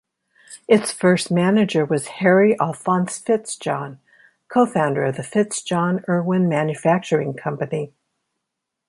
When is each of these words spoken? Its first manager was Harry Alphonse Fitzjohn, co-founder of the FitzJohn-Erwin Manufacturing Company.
Its 0.67 0.91
first 0.91 1.29
manager 1.29 1.85
was 1.85 2.07
Harry 2.07 2.59
Alphonse 2.59 3.19
Fitzjohn, 3.19 3.99
co-founder 4.47 5.03
of 5.05 5.15
the 5.15 5.21
FitzJohn-Erwin 5.21 6.49
Manufacturing 6.49 7.35
Company. 7.35 7.93